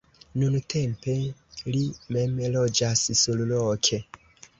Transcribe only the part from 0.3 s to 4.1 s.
Nuntempe li mem loĝas surloke.